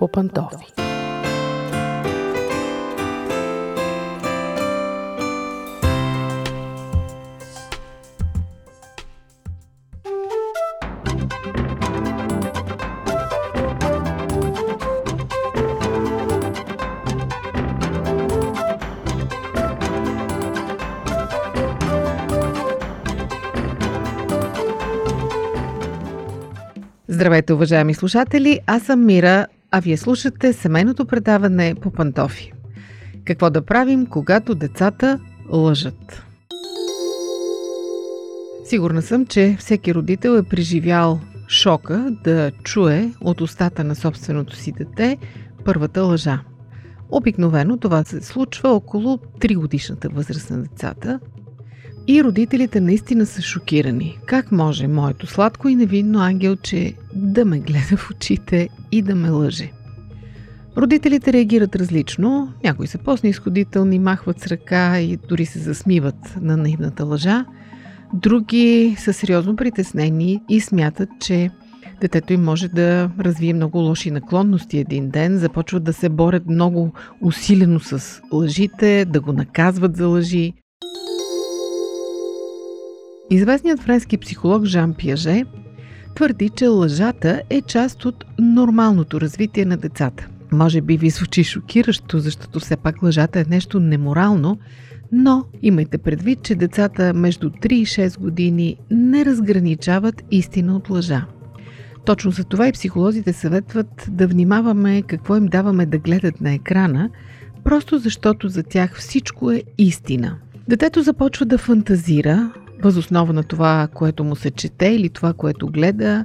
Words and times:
по 0.00 0.08
пантофи. 0.08 0.66
Здравейте, 27.08 27.52
уважаеми 27.52 27.94
слушатели! 27.94 28.60
Аз 28.66 28.82
съм 28.82 29.06
Мира, 29.06 29.46
а 29.70 29.80
вие 29.80 29.96
слушате 29.96 30.52
семейното 30.52 31.06
предаване 31.06 31.74
по 31.74 31.90
пантофи. 31.90 32.52
Какво 33.24 33.50
да 33.50 33.62
правим, 33.62 34.06
когато 34.06 34.54
децата 34.54 35.20
лъжат? 35.52 36.22
Сигурна 38.64 39.02
съм, 39.02 39.26
че 39.26 39.56
всеки 39.58 39.94
родител 39.94 40.30
е 40.30 40.42
преживял 40.42 41.20
шока 41.48 42.16
да 42.24 42.50
чуе 42.50 43.12
от 43.20 43.40
устата 43.40 43.84
на 43.84 43.94
собственото 43.94 44.56
си 44.56 44.72
дете 44.72 45.18
първата 45.64 46.02
лъжа. 46.02 46.40
Обикновено 47.10 47.76
това 47.76 48.04
се 48.04 48.20
случва 48.20 48.68
около 48.68 49.16
3 49.16 49.56
годишната 49.56 50.08
възраст 50.08 50.50
на 50.50 50.62
децата– 50.62 51.20
и 52.10 52.24
родителите 52.24 52.80
наистина 52.80 53.26
са 53.26 53.42
шокирани. 53.42 54.18
Как 54.26 54.52
може 54.52 54.86
моето 54.86 55.26
сладко 55.26 55.68
и 55.68 55.74
невинно 55.74 56.18
ангелче 56.18 56.94
да 57.14 57.44
ме 57.44 57.58
гледа 57.58 57.96
в 57.96 58.10
очите 58.10 58.68
и 58.92 59.02
да 59.02 59.14
ме 59.14 59.30
лъже? 59.30 59.72
Родителите 60.76 61.32
реагират 61.32 61.76
различно. 61.76 62.52
Някои 62.64 62.86
са 62.86 62.98
по-снисходителни, 62.98 63.98
махват 63.98 64.40
с 64.40 64.46
ръка 64.46 65.00
и 65.00 65.18
дори 65.28 65.46
се 65.46 65.58
засмиват 65.58 66.36
на 66.40 66.56
наивната 66.56 67.04
лъжа. 67.04 67.44
Други 68.14 68.96
са 68.98 69.12
сериозно 69.12 69.56
притеснени 69.56 70.40
и 70.48 70.60
смятат, 70.60 71.08
че 71.20 71.50
детето 72.00 72.32
им 72.32 72.44
може 72.44 72.68
да 72.68 73.10
развие 73.20 73.54
много 73.54 73.78
лоши 73.78 74.10
наклонности 74.10 74.78
един 74.78 75.10
ден, 75.10 75.38
започват 75.38 75.84
да 75.84 75.92
се 75.92 76.08
борят 76.08 76.46
много 76.46 76.92
усилено 77.22 77.80
с 77.80 78.20
лъжите, 78.32 79.04
да 79.04 79.20
го 79.20 79.32
наказват 79.32 79.96
за 79.96 80.06
лъжи. 80.06 80.54
Известният 83.30 83.80
френски 83.80 84.18
психолог 84.18 84.64
Жан 84.64 84.94
Пиаже 84.94 85.44
твърди, 86.14 86.48
че 86.48 86.66
лъжата 86.66 87.42
е 87.50 87.60
част 87.62 88.04
от 88.04 88.24
нормалното 88.38 89.20
развитие 89.20 89.64
на 89.64 89.76
децата. 89.76 90.28
Може 90.52 90.80
би 90.80 90.96
ви 90.96 91.10
звучи 91.10 91.44
шокиращо, 91.44 92.18
защото 92.18 92.60
все 92.60 92.76
пак 92.76 93.02
лъжата 93.02 93.40
е 93.40 93.44
нещо 93.48 93.80
неморално, 93.80 94.58
но 95.12 95.44
имайте 95.62 95.98
предвид, 95.98 96.42
че 96.42 96.54
децата 96.54 97.14
между 97.14 97.50
3 97.50 97.72
и 97.72 97.86
6 97.86 98.18
години 98.18 98.76
не 98.90 99.24
разграничават 99.24 100.22
истина 100.30 100.76
от 100.76 100.90
лъжа. 100.90 101.26
Точно 102.04 102.30
за 102.30 102.44
това 102.44 102.68
и 102.68 102.72
психолозите 102.72 103.32
съветват 103.32 104.06
да 104.08 104.26
внимаваме 104.26 105.02
какво 105.02 105.36
им 105.36 105.46
даваме 105.46 105.86
да 105.86 105.98
гледат 105.98 106.40
на 106.40 106.52
екрана, 106.52 107.10
просто 107.64 107.98
защото 107.98 108.48
за 108.48 108.62
тях 108.62 108.98
всичко 108.98 109.50
е 109.50 109.62
истина. 109.78 110.36
Детето 110.68 111.02
започва 111.02 111.46
да 111.46 111.58
фантазира, 111.58 112.52
възоснова 112.82 113.32
на 113.32 113.42
това, 113.42 113.88
което 113.94 114.24
му 114.24 114.36
се 114.36 114.50
чете 114.50 114.86
или 114.86 115.08
това, 115.08 115.32
което 115.32 115.66
гледа, 115.66 116.24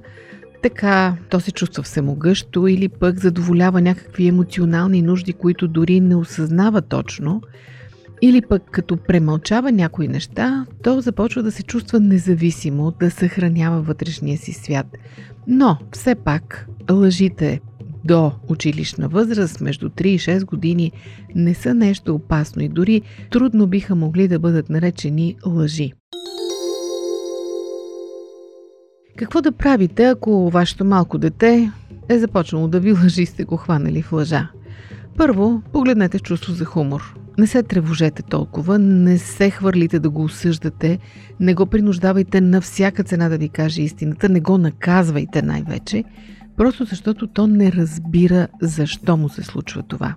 така 0.64 1.18
то 1.30 1.40
се 1.40 1.52
чувства 1.52 1.84
всемогъщо 1.84 2.68
или 2.68 2.90
пък 2.90 3.20
задоволява 3.20 3.82
някакви 3.82 4.28
емоционални 4.28 5.02
нужди, 5.02 5.34
които 5.34 5.68
дори 5.68 6.00
не 6.00 6.16
осъзнава 6.16 6.82
точно, 6.82 7.42
или 8.22 8.42
пък 8.42 8.64
като 8.72 8.98
премълчава 8.98 9.72
някои 9.72 10.08
неща, 10.08 10.66
то 10.84 11.02
започва 11.02 11.44
да 11.44 11.52
се 11.52 11.64
чувства 11.64 12.00
независимо, 12.00 12.94
да 13.00 13.12
съхранява 13.12 13.82
вътрешния 13.82 14.38
си 14.38 14.54
свят. 14.54 14.88
Но 15.48 15.78
все 15.92 16.16
пак 16.16 16.68
лъжите 16.92 17.62
до 18.06 18.32
училищна 18.48 19.08
възраст, 19.10 19.62
между 19.62 19.90
3 19.90 20.06
и 20.06 20.20
6 20.20 20.46
години, 20.46 20.92
не 21.36 21.54
са 21.54 21.74
нещо 21.74 22.16
опасно 22.16 22.62
и 22.62 22.70
дори 22.70 23.02
трудно 23.32 23.68
биха 23.68 23.96
могли 23.96 24.28
да 24.28 24.40
бъдат 24.40 24.70
наречени 24.70 25.36
лъжи. 25.46 25.94
Какво 29.18 29.42
да 29.42 29.52
правите, 29.52 30.06
ако 30.06 30.50
вашето 30.50 30.86
малко 30.86 31.18
дете 31.18 31.72
е 32.10 32.20
започнало 32.20 32.68
да 32.68 32.80
ви 32.80 32.92
лъжи 32.92 33.22
и 33.22 33.26
сте 33.26 33.44
го 33.44 33.58
хванали 33.58 34.02
в 34.02 34.12
лъжа? 34.12 34.48
Първо, 35.18 35.62
погледнете 35.74 36.20
чувство 36.20 36.54
за 36.54 36.66
хумор. 36.66 37.16
Не 37.38 37.48
се 37.48 37.64
тревожете 37.64 38.24
толкова, 38.24 38.80
не 38.80 39.18
се 39.18 39.50
хвърлите 39.50 40.00
да 40.00 40.10
го 40.10 40.24
осъждате, 40.24 41.00
не 41.40 41.54
го 41.54 41.66
принуждавайте 41.66 42.42
на 42.42 42.62
всяка 42.62 43.04
цена 43.04 43.30
да 43.30 43.38
ви 43.38 43.50
каже 43.50 43.82
истината, 43.82 44.30
не 44.30 44.40
го 44.40 44.58
наказвайте 44.58 45.42
най-вече, 45.42 46.04
просто 46.58 46.86
защото 46.86 47.28
то 47.28 47.48
не 47.48 47.72
разбира 47.72 48.48
защо 48.62 49.18
му 49.18 49.30
се 49.30 49.44
случва 49.44 49.84
това. 49.84 50.16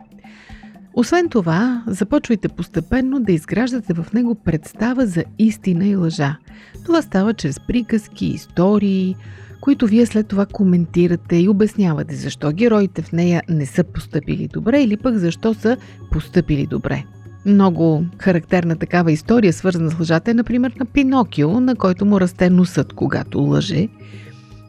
Освен 0.94 1.28
това, 1.28 1.82
започвайте 1.86 2.48
постепенно 2.48 3.20
да 3.20 3.32
изграждате 3.32 3.94
в 3.94 4.06
него 4.14 4.34
представа 4.34 5.06
за 5.06 5.24
истина 5.38 5.86
и 5.86 5.96
лъжа. 5.96 6.36
Това 6.84 7.02
става 7.02 7.34
чрез 7.34 7.60
приказки, 7.60 8.26
истории, 8.26 9.16
които 9.60 9.86
вие 9.86 10.06
след 10.06 10.28
това 10.28 10.46
коментирате 10.46 11.36
и 11.36 11.48
обяснявате 11.48 12.14
защо 12.14 12.52
героите 12.52 13.02
в 13.02 13.12
нея 13.12 13.42
не 13.48 13.66
са 13.66 13.84
поступили 13.84 14.48
добре 14.48 14.82
или 14.82 14.96
пък 14.96 15.16
защо 15.16 15.54
са 15.54 15.76
поступили 16.10 16.66
добре. 16.66 17.04
Много 17.46 18.04
характерна 18.18 18.76
такава 18.76 19.12
история, 19.12 19.52
свързана 19.52 19.90
с 19.90 19.98
лъжата, 19.98 20.30
е, 20.30 20.34
например, 20.34 20.74
на 20.78 20.84
Пинокио, 20.86 21.60
на 21.60 21.76
който 21.76 22.06
му 22.06 22.20
расте 22.20 22.50
носът, 22.50 22.92
когато 22.92 23.40
лъже. 23.40 23.88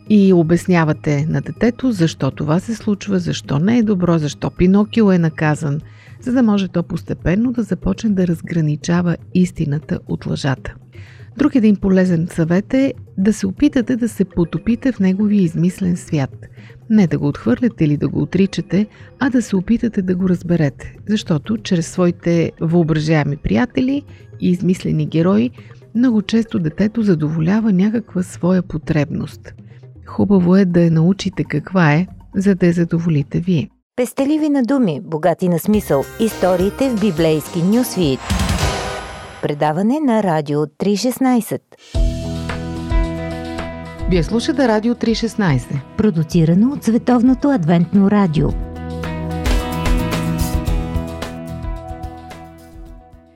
И 0.09 0.33
обяснявате 0.33 1.25
на 1.29 1.41
детето 1.41 1.91
защо 1.91 2.31
това 2.31 2.59
се 2.59 2.75
случва, 2.75 3.19
защо 3.19 3.59
не 3.59 3.77
е 3.77 3.83
добро, 3.83 4.17
защо 4.17 4.49
Пинокио 4.49 5.11
е 5.11 5.17
наказан– 5.17 5.79
за 6.21 6.31
да 6.31 6.43
може 6.43 6.67
то 6.67 6.83
постепенно 6.83 7.51
да 7.51 7.63
започне 7.63 8.09
да 8.09 8.27
разграничава 8.27 9.17
истината 9.33 9.99
от 10.07 10.25
лъжата. 10.25 10.75
Друг 11.37 11.55
един 11.55 11.75
полезен 11.75 12.27
съвет 12.31 12.73
е 12.73 12.93
да 13.17 13.33
се 13.33 13.47
опитате 13.47 13.95
да 13.95 14.09
се 14.09 14.25
потопите 14.25 14.91
в 14.91 14.99
неговия 14.99 15.41
измислен 15.41 15.97
свят. 15.97 16.47
Не 16.89 17.07
да 17.07 17.17
го 17.17 17.27
отхвърляте 17.27 17.85
или 17.85 17.97
да 17.97 18.07
го 18.07 18.21
отричате, 18.21 18.87
а 19.19 19.29
да 19.29 19.41
се 19.41 19.55
опитате 19.55 20.01
да 20.01 20.15
го 20.15 20.29
разберете. 20.29 20.95
Защото 21.07 21.57
чрез 21.57 21.87
своите 21.87 22.51
въображаеми 22.61 23.37
приятели 23.37 24.03
и 24.39 24.49
измислени 24.49 25.05
герои, 25.05 25.51
много 25.95 26.21
често 26.21 26.59
детето 26.59 27.01
задоволява 27.01 27.73
някаква 27.73 28.23
своя 28.23 28.63
потребност. 28.63 29.53
Хубаво 30.05 30.55
е 30.55 30.65
да 30.65 30.81
я 30.81 30.91
научите 30.91 31.43
каква 31.43 31.93
е, 31.93 32.07
за 32.35 32.55
да 32.55 32.65
я 32.65 32.73
задоволите 32.73 33.39
вие. 33.39 33.69
Пестеливи 33.99 34.49
на 34.49 34.63
думи, 34.63 35.01
богати 35.03 35.49
на 35.49 35.59
смисъл. 35.59 36.03
Историите 36.19 36.89
в 36.89 37.01
библейски 37.01 37.63
нюсвит. 37.63 38.19
Предаване 39.41 39.99
на 39.99 40.23
Радио 40.23 40.59
316. 40.59 41.59
Вие 44.09 44.23
слушате 44.23 44.67
Радио 44.67 44.95
316. 44.95 45.81
Продуцирано 45.97 46.73
от 46.73 46.83
Световното 46.83 47.49
адвентно 47.49 48.11
радио. 48.11 48.49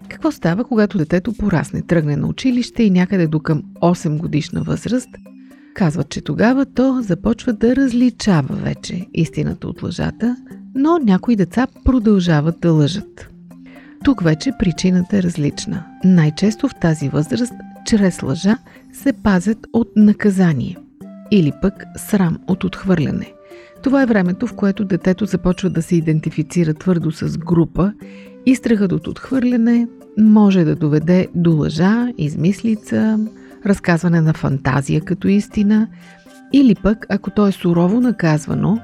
Какво 0.10 0.32
става, 0.32 0.64
когато 0.64 0.98
детето 0.98 1.34
порасне, 1.34 1.82
тръгне 1.82 2.16
на 2.16 2.28
училище 2.28 2.84
и 2.84 2.90
някъде 2.90 3.28
до 3.28 3.40
към 3.40 3.64
8 3.82 4.18
годишна 4.18 4.64
възраст– 4.64 5.10
Казват, 5.76 6.10
че 6.10 6.22
тогава 6.22 6.66
то 6.66 7.02
започва 7.02 7.54
да 7.54 7.76
различава 7.76 8.56
вече 8.56 9.08
истината 9.14 9.68
от 9.68 9.84
лъжата, 9.84 10.36
но 10.76 10.98
някои 10.98 11.36
деца 11.36 11.68
продължават 11.86 12.60
да 12.60 12.72
лъжат. 12.72 13.30
Тук 14.04 14.24
вече 14.24 14.52
причината 14.60 15.18
е 15.18 15.24
различна. 15.24 15.86
Най-често 16.04 16.68
в 16.68 16.76
тази 16.82 17.10
възраст, 17.10 17.54
чрез 17.86 18.24
лъжа, 18.24 18.58
се 18.94 19.14
пазят 19.14 19.68
от 19.74 19.88
наказание 19.96 20.78
или 21.32 21.52
пък 21.62 21.74
срам 21.98 22.40
от 22.48 22.64
отхвърляне. 22.64 23.34
Това 23.84 24.02
е 24.02 24.06
времето, 24.06 24.48
в 24.48 24.54
което 24.54 24.86
детето 24.86 25.26
започва 25.26 25.70
да 25.70 25.82
се 25.82 25.96
идентифицира 25.96 26.74
твърдо 26.74 27.12
с 27.12 27.38
група 27.38 27.94
и 28.46 28.56
страхът 28.56 28.92
от 28.92 29.08
отхвърляне 29.08 29.88
може 30.18 30.64
да 30.64 30.76
доведе 30.76 31.28
до 31.36 31.52
лъжа, 31.52 32.08
измислица, 32.18 33.20
разказване 33.66 34.22
на 34.22 34.34
фантазия 34.34 35.02
като 35.02 35.28
истина, 35.28 35.88
или 36.54 36.76
пък, 36.76 37.06
ако 37.10 37.30
то 37.30 37.48
е 37.48 37.52
сурово 37.52 38.02
наказвано, 38.02 38.80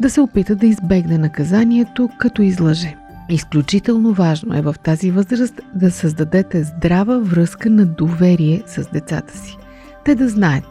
да 0.00 0.10
се 0.10 0.20
опита 0.20 0.56
да 0.56 0.66
избегне 0.66 1.18
наказанието, 1.18 2.08
като 2.18 2.42
излъже. 2.42 2.96
Изключително 3.28 4.12
важно 4.12 4.56
е 4.56 4.62
в 4.62 4.74
тази 4.84 5.10
възраст 5.10 5.60
да 5.74 5.90
създадете 5.90 6.64
здрава 6.64 7.18
връзка 7.18 7.70
на 7.70 7.86
доверие 7.86 8.62
с 8.66 8.90
децата 8.92 9.38
си. 9.38 9.56
Те 10.04 10.14
да 10.14 10.28
знаят, 10.28 10.64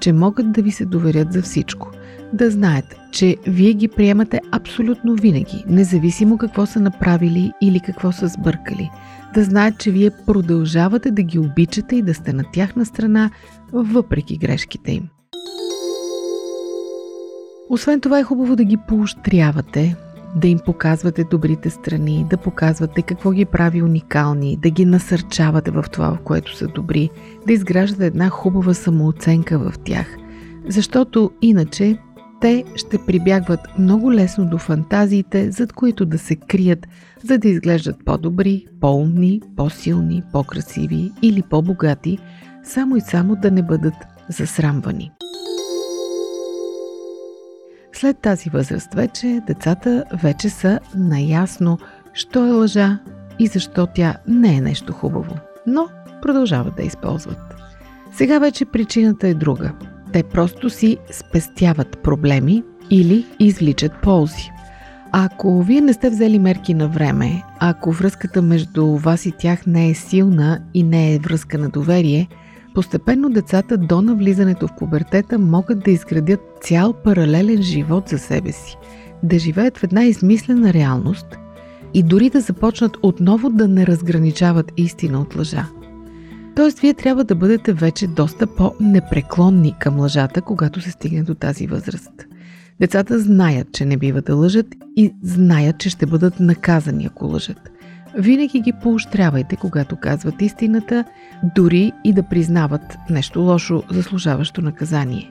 че 0.00 0.12
могат 0.12 0.52
да 0.52 0.62
ви 0.62 0.70
се 0.70 0.84
доверят 0.84 1.32
за 1.32 1.42
всичко. 1.42 1.90
да 2.32 2.50
знаят, 2.50 2.96
че 3.12 3.36
вие 3.46 3.72
ги 3.72 3.88
приемате 3.88 4.40
абсолютно 4.52 5.14
винаги, 5.14 5.64
независимо 5.68 6.38
какво 6.38 6.66
са 6.66 6.80
направили 6.80 7.52
или 7.60 7.80
какво 7.80 8.12
са 8.12 8.28
сбъркали. 8.28 8.90
Да 9.34 9.44
знаят, 9.44 9.78
че 9.78 9.90
вие 9.90 10.10
продължавате 10.26 11.10
да 11.10 11.22
ги 11.22 11.38
обичате 11.38 11.96
и 11.96 12.02
да 12.02 12.14
сте 12.14 12.32
на 12.32 12.44
тяхна 12.52 12.86
страна, 12.86 13.30
въпреки 13.72 14.36
грешките 14.36 14.92
им. 14.92 15.08
Освен 17.68 18.00
това 18.00 18.18
е 18.18 18.22
хубаво 18.22 18.56
да 18.56 18.64
ги 18.64 18.76
поощрявате, 18.88 19.96
да 20.36 20.48
им 20.48 20.58
показвате 20.64 21.24
добрите 21.24 21.70
страни, 21.70 22.26
да 22.30 22.36
показвате 22.36 23.02
какво 23.02 23.30
ги 23.30 23.44
прави 23.44 23.82
уникални, 23.82 24.58
да 24.62 24.70
ги 24.70 24.84
насърчавате 24.84 25.70
в 25.70 25.84
това, 25.92 26.14
в 26.14 26.18
което 26.24 26.56
са 26.56 26.66
добри, 26.66 27.10
да 27.46 27.52
изграждате 27.52 28.06
една 28.06 28.28
хубава 28.28 28.74
самооценка 28.74 29.58
в 29.58 29.72
тях. 29.84 30.16
Защото 30.68 31.30
иначе 31.42 31.98
те 32.40 32.64
ще 32.76 32.98
прибягват 33.06 33.60
много 33.78 34.12
лесно 34.12 34.46
до 34.46 34.58
фантазиите, 34.58 35.50
зад 35.50 35.72
които 35.72 36.06
да 36.06 36.18
се 36.18 36.36
крият, 36.36 36.86
за 37.24 37.38
да 37.38 37.48
изглеждат 37.48 38.04
по-добри, 38.04 38.66
по-умни, 38.80 39.42
по-силни, 39.56 40.22
по-красиви 40.32 41.12
или 41.22 41.42
по-богати, 41.42 42.18
само 42.64 42.96
и 42.96 43.00
само 43.00 43.36
да 43.36 43.50
не 43.50 43.62
бъдат 43.62 43.94
засрамвани. 44.28 45.10
След 47.92 48.18
тази 48.18 48.50
възраст 48.50 48.94
вече 48.94 49.40
децата 49.46 50.04
вече 50.22 50.48
са 50.48 50.80
наясно, 50.96 51.78
що 52.12 52.46
е 52.46 52.50
лъжа 52.50 52.98
и 53.38 53.46
защо 53.46 53.86
тя 53.94 54.16
не 54.28 54.56
е 54.56 54.60
нещо 54.60 54.92
хубаво, 54.92 55.36
но 55.66 55.88
продължават 56.22 56.76
да 56.76 56.82
използват. 56.82 57.54
Сега 58.12 58.38
вече 58.38 58.64
причината 58.64 59.28
е 59.28 59.34
друга. 59.34 59.72
Те 60.12 60.22
просто 60.22 60.70
си 60.70 60.96
спестяват 61.10 61.98
проблеми 62.02 62.62
или 62.90 63.26
извличат 63.38 63.92
ползи. 64.02 64.50
Ако 65.12 65.62
вие 65.62 65.80
не 65.80 65.92
сте 65.92 66.10
взели 66.10 66.38
мерки 66.38 66.74
на 66.74 66.88
време, 66.88 67.42
ако 67.58 67.92
връзката 67.92 68.42
между 68.42 68.86
вас 68.86 69.26
и 69.26 69.32
тях 69.32 69.66
не 69.66 69.90
е 69.90 69.94
силна 69.94 70.58
и 70.74 70.82
не 70.82 71.14
е 71.14 71.18
връзка 71.18 71.58
на 71.58 71.68
доверие– 71.68 72.28
Постепенно 72.74 73.30
децата 73.30 73.76
до 73.76 74.02
навлизането 74.02 74.68
в 74.68 74.76
пубертета 74.78 75.38
могат 75.38 75.84
да 75.84 75.90
изградят 75.90 76.40
цял 76.60 76.92
паралелен 76.92 77.62
живот 77.62 78.08
за 78.08 78.18
себе 78.18 78.52
си, 78.52 78.76
да 79.22 79.38
живеят 79.38 79.78
в 79.78 79.84
една 79.84 80.04
измислена 80.04 80.72
реалност 80.72 81.26
и 81.94 82.02
дори 82.02 82.30
да 82.30 82.40
започнат 82.40 82.96
отново 83.02 83.50
да 83.50 83.68
не 83.68 83.86
разграничават 83.86 84.72
истина 84.76 85.20
от 85.20 85.36
лъжа. 85.36 85.66
Тоест, 86.56 86.78
вие 86.78 86.94
трябва 86.94 87.24
да 87.24 87.34
бъдете 87.34 87.72
вече 87.72 88.06
доста 88.06 88.46
по-непреклонни 88.46 89.74
към 89.80 90.00
лъжата, 90.00 90.42
когато 90.42 90.80
се 90.80 90.90
стигне 90.90 91.22
до 91.22 91.34
тази 91.34 91.66
възраст. 91.66 92.26
Децата 92.80 93.18
знаят, 93.18 93.72
че 93.72 93.84
не 93.84 93.96
бива 93.96 94.22
да 94.22 94.34
лъжат 94.34 94.66
и 94.96 95.14
знаят, 95.22 95.78
че 95.78 95.90
ще 95.90 96.06
бъдат 96.06 96.40
наказани, 96.40 97.06
ако 97.06 97.26
лъжат. 97.26 97.70
Винаги 98.18 98.60
ги 98.60 98.72
поощрявайте, 98.82 99.56
когато 99.56 99.96
казват 99.96 100.42
истината, 100.42 101.04
дори 101.56 101.92
и 102.04 102.12
да 102.12 102.22
признават 102.22 102.98
нещо 103.10 103.40
лошо, 103.40 103.82
заслужаващо 103.90 104.62
наказание. 104.62 105.30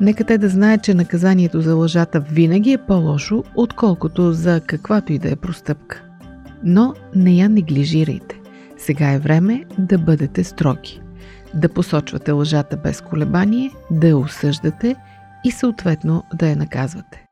Нека 0.00 0.24
те 0.24 0.38
да 0.38 0.48
знаят, 0.48 0.82
че 0.82 0.94
наказанието 0.94 1.60
за 1.60 1.74
лъжата 1.74 2.20
винаги 2.20 2.72
е 2.72 2.78
по-лошо, 2.78 3.44
отколкото 3.56 4.32
за 4.32 4.60
каквато 4.66 5.12
и 5.12 5.18
да 5.18 5.30
е 5.30 5.36
простъпка. 5.36 6.02
Но 6.64 6.94
не 7.16 7.34
я 7.34 7.48
неглижирайте. 7.48 8.33
Сега 8.86 9.12
е 9.12 9.18
време 9.18 9.64
да 9.78 9.98
бъдете 9.98 10.44
строги. 10.44 11.00
Да 11.54 11.68
посочвате 11.68 12.32
лъжата 12.32 12.76
без 12.76 13.00
колебание, 13.00 13.70
да 13.90 14.08
я 14.08 14.16
осъждате 14.16 14.96
и 15.44 15.50
съответно 15.50 16.22
да 16.34 16.48
я 16.48 16.56
наказвате. 16.56 17.26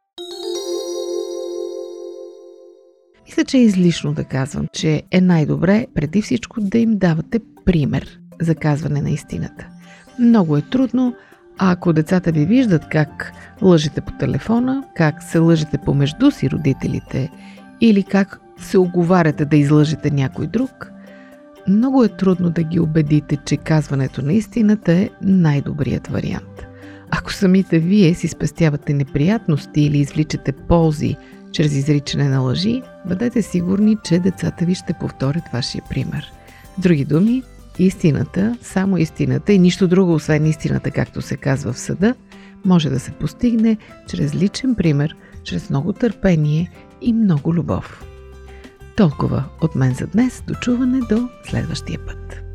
Мисля, 3.27 3.45
че 3.45 3.57
е 3.57 3.63
излишно 3.63 4.13
да 4.13 4.25
казвам, 4.25 4.67
че 4.73 5.03
е 5.11 5.21
най-добре 5.21 5.87
преди 5.95 6.23
всичко 6.23 6.61
да 6.61 6.79
им 6.79 6.99
давате 6.99 7.41
пример 7.65 8.21
за 8.41 8.55
казване 8.55 9.03
на 9.03 9.11
истината. 9.11 9.67
Много 10.19 10.57
е 10.57 10.63
трудно, 10.63 11.15
а 11.59 11.73
ако 11.73 11.93
децата 11.93 12.33
ви 12.33 12.47
виждат 12.47 12.89
как 12.89 13.33
лъжете 13.63 14.01
по 14.01 14.13
телефона, 14.13 14.85
как 14.97 15.23
се 15.23 15.39
лъжете 15.39 15.79
помежду 15.79 16.31
си 16.31 16.51
родителите 16.51 17.31
или 17.81 18.03
как 18.03 18.41
се 18.59 18.79
оговаряте 18.79 19.45
да 19.45 19.57
излъжете 19.57 20.11
някой 20.11 20.47
друг, 20.47 20.92
много 21.69 22.05
е 22.05 22.09
трудно 22.09 22.51
да 22.51 22.63
ги 22.63 22.81
убедите, 22.81 23.37
че 23.37 23.57
казването 23.57 24.23
на 24.23 24.33
истината 24.33 24.93
е 24.93 25.11
най-добрият 25.23 26.07
вариант. 26.07 26.67
Ако 27.11 27.33
самите 27.33 27.79
вие 27.79 28.15
си 28.15 28.29
спестявате 28.29 28.95
неприятности 28.95 29.81
или 29.81 29.99
извличате 29.99 30.53
ползи 30.53 31.17
чрез 31.53 31.75
изричане 31.75 32.29
на 32.29 32.41
лъжи, 32.41 32.83
бъдете 33.09 33.43
сигурни, 33.43 33.97
че 34.05 34.19
децата 34.19 34.65
ви 34.65 34.75
ще 34.75 34.93
повторят 34.93 35.45
вашия 35.53 35.83
пример. 35.91 36.33
Други 36.79 37.05
думи, 37.05 37.43
истината, 37.79 38.57
само 38.63 38.99
истината 38.99 39.53
и 39.53 39.59
нищо 39.59 39.89
друго, 39.89 40.15
освен 40.15 40.47
истината, 40.47 40.91
както 40.91 41.23
се 41.23 41.37
казва 41.37 41.73
в 41.73 41.79
съда, 41.79 42.15
може 42.65 42.91
да 42.91 43.01
се 43.01 43.11
постигне 43.11 43.77
чрез 44.09 44.35
личен 44.35 44.75
пример, 44.75 45.17
чрез 45.45 45.71
много 45.71 45.93
търпение 45.93 46.71
и 47.01 47.13
много 47.13 47.55
любов. 47.55 48.12
Толкова 48.97 49.45
от 49.61 49.75
мен 49.75 49.95
за 49.95 50.07
днес. 50.07 50.43
Дочуване 50.47 51.01
до 51.01 51.29
следващия 51.45 51.99
път. 52.07 52.52